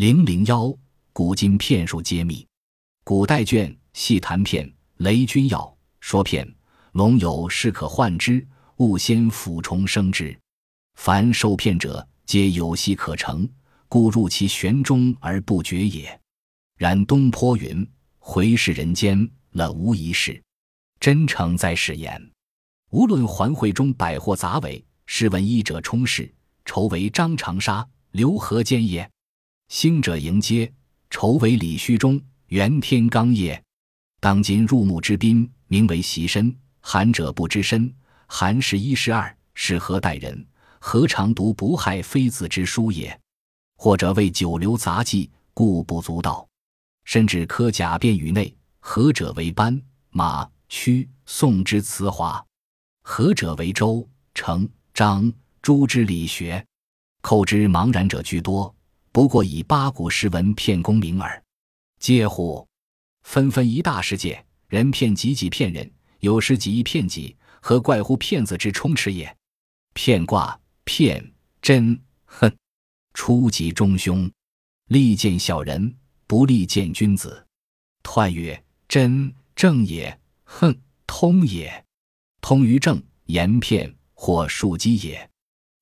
[0.00, 0.74] 零零幺，
[1.12, 2.46] 古今骗术揭秘。
[3.04, 6.50] 古代卷细谈骗，雷君要说骗。
[6.92, 10.34] 龙有事可患之，勿先俯冲生之。
[10.94, 13.46] 凡受骗者，皆有戏可成，
[13.90, 16.18] 故入其玄中而不觉也。
[16.78, 17.86] 然东坡云
[18.18, 20.42] ：“回视人间，了无一事。”
[20.98, 22.18] 真诚在是言。
[22.92, 29.06] 无论环会中百货杂伪，试问医者充事，愁为张长沙，刘何坚也。
[29.70, 30.70] 兴者迎接，
[31.10, 33.62] 愁为李虚中、元天罡也。
[34.18, 37.94] 当今入幕之宾，名为习身，寒者不知身，
[38.26, 40.44] 寒十一十二，是何待人？
[40.80, 43.16] 何尝读不害妃子之书也？
[43.76, 46.44] 或者为九流杂技，故不足道。
[47.04, 52.44] 甚至科甲辩于内，何者为斑马屈宋之词华？
[53.04, 56.66] 何者为周成张朱之理学？
[57.20, 58.74] 寇之茫然者居多。
[59.12, 61.42] 不过以八股诗文骗功名耳，
[61.98, 62.66] 嗟乎！
[63.22, 65.90] 纷纷一大世界，人骗己己骗人，
[66.20, 69.36] 有时己亦骗己，何怪乎骗子之充斥也？
[69.94, 72.56] 骗卦骗真恨，
[73.12, 74.30] 初吉中凶，
[74.86, 75.96] 利见小人，
[76.28, 77.44] 不利见君子。
[78.04, 81.84] 彖曰：真正也，恨通也。
[82.40, 85.28] 通于正，言骗或数机也。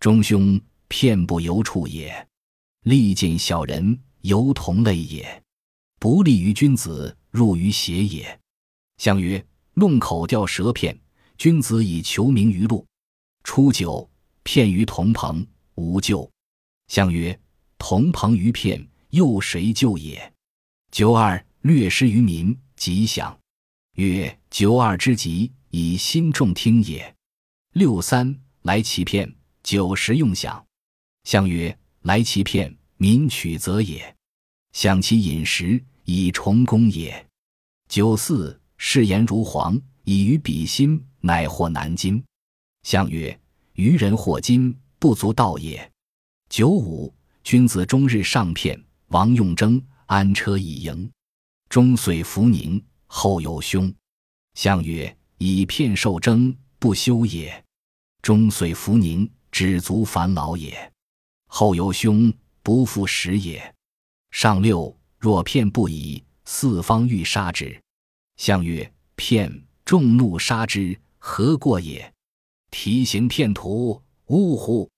[0.00, 2.28] 中凶，骗不由处也。
[2.82, 5.24] 利见小人，犹同类也；
[6.00, 8.40] 不利于君子，入于邪也。
[8.96, 10.98] 相曰：弄口钓舌骗，
[11.38, 12.84] 君子以求名于禄。
[13.44, 14.10] 初九，
[14.42, 16.28] 骗于同朋，无咎。
[16.88, 17.38] 相曰：
[17.78, 20.32] 同朋于骗，又谁救也？
[20.90, 23.38] 九二，略施于民，吉祥。
[23.94, 27.14] 曰：九二之吉，以心众听也。
[27.74, 30.66] 六三，来其骗，九十用享。
[31.22, 31.78] 相曰。
[32.02, 34.00] 来其骗，民取则也；
[34.72, 37.24] 享其饮食，以重功也。
[37.88, 42.22] 九四，誓言如簧，以于彼心，乃获南京。
[42.82, 43.38] 相曰：
[43.74, 45.92] 愚人获金，不足道也。
[46.48, 47.14] 九五，
[47.44, 51.08] 君子终日上骗，王用征，安车以迎。
[51.68, 53.94] 终岁弗宁，后有凶。
[54.54, 57.64] 相曰：以骗受征，不休也。
[58.22, 60.91] 终岁弗宁，止足烦劳也。
[61.54, 62.32] 后有凶，
[62.62, 63.74] 不复食也。
[64.30, 67.78] 上六，若骗不已，四方欲杀之。
[68.38, 72.10] 相曰：骗，众怒杀之，何过也？
[72.70, 74.90] 提行骗徒，呜呼！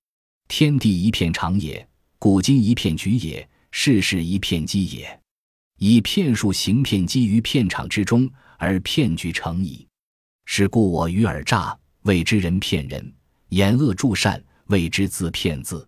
[0.47, 1.85] 天地一片长也，
[2.21, 5.21] 古今一片局也，世事一片机也。
[5.81, 9.85] 以骗术行骗机于片场之中，而骗局成矣。
[10.45, 13.03] 是故我与尔诈，谓之人骗人；
[13.49, 15.85] 言恶助善，谓之自骗自。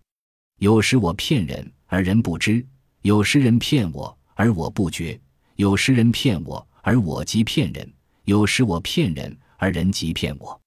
[0.58, 2.64] 有时我骗人，而人不知；
[3.02, 5.18] 有时人骗我，而我不觉；
[5.56, 7.86] 有时人骗我，而我即骗人；
[8.24, 10.58] 有时我骗人，而人即骗我。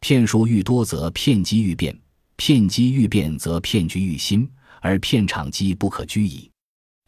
[0.00, 1.94] 骗术愈多，则骗机愈变；
[2.34, 4.48] 骗机愈变，则骗局愈新，
[4.80, 6.50] 而骗场机不可居矣。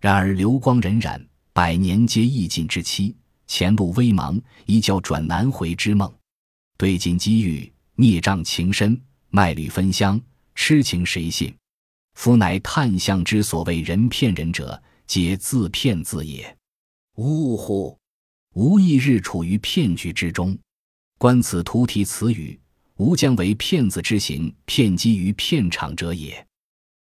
[0.01, 1.21] 然而流光荏苒，
[1.53, 3.17] 百年皆易尽之期，
[3.49, 6.12] 前路微茫，一觉转难回之梦。
[6.79, 10.21] 对镜机遇，孽障情深，麦履芬香，
[10.55, 11.53] 痴情谁信？
[12.20, 16.54] 夫乃探相之所谓人骗人者，皆自骗自也。
[17.16, 17.98] 呜呼！
[18.56, 20.54] 吾一日处于骗局之中。
[21.16, 22.60] 观此图题词语，
[22.97, 26.47] 吾将为骗子之行，骗机于片场者也。